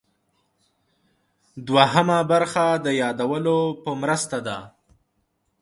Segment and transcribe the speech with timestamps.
[1.67, 4.59] دوهمه برخه د یادولو په مرسته ده.